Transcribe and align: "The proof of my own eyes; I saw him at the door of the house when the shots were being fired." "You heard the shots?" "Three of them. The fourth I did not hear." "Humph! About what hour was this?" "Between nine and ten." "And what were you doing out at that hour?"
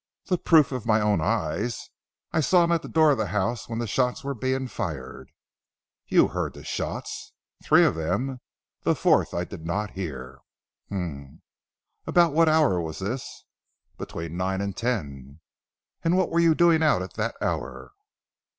"The 0.25 0.39
proof 0.39 0.71
of 0.71 0.87
my 0.87 0.99
own 0.99 1.21
eyes; 1.21 1.91
I 2.31 2.39
saw 2.41 2.63
him 2.63 2.71
at 2.71 2.81
the 2.81 2.87
door 2.89 3.11
of 3.11 3.19
the 3.19 3.27
house 3.27 3.69
when 3.69 3.77
the 3.77 3.85
shots 3.85 4.23
were 4.23 4.33
being 4.33 4.67
fired." 4.67 5.29
"You 6.07 6.29
heard 6.29 6.53
the 6.53 6.63
shots?" 6.63 7.33
"Three 7.63 7.85
of 7.85 7.93
them. 7.93 8.41
The 8.81 8.95
fourth 8.95 9.31
I 9.35 9.43
did 9.45 9.63
not 9.63 9.91
hear." 9.91 10.39
"Humph! 10.89 11.41
About 12.07 12.33
what 12.33 12.49
hour 12.49 12.81
was 12.81 12.97
this?" 12.97 13.45
"Between 13.99 14.37
nine 14.37 14.59
and 14.59 14.75
ten." 14.75 15.39
"And 16.03 16.17
what 16.17 16.31
were 16.31 16.39
you 16.39 16.55
doing 16.55 16.81
out 16.81 17.03
at 17.03 17.13
that 17.13 17.35
hour?" 17.39 17.91